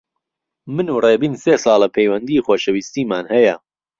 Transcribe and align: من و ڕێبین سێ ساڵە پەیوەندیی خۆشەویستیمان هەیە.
من 0.73 0.87
و 0.93 1.01
ڕێبین 1.03 1.33
سێ 1.43 1.53
ساڵە 1.63 1.87
پەیوەندیی 1.95 2.43
خۆشەویستیمان 2.45 3.25
هەیە. 3.33 3.55